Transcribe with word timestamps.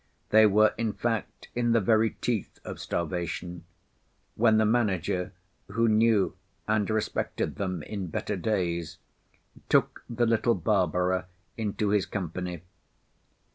They 0.31 0.47
were 0.47 0.73
in 0.79 0.93
fact 0.93 1.49
in 1.53 1.73
the 1.73 1.79
very 1.79 2.17
teeth 2.21 2.59
of 2.65 2.79
starvation, 2.79 3.65
when 4.33 4.57
the 4.57 4.65
manager, 4.65 5.31
who 5.73 5.87
knew 5.87 6.35
and 6.67 6.89
respected 6.89 7.57
them 7.57 7.83
in 7.83 8.07
better 8.07 8.35
days, 8.35 8.97
took 9.69 10.03
the 10.09 10.25
little 10.25 10.55
Barbara 10.55 11.27
into 11.55 11.89
his 11.89 12.07
company. 12.07 12.63